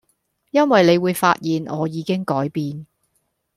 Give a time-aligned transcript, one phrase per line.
[0.49, 2.87] 因為你會發現我已經改變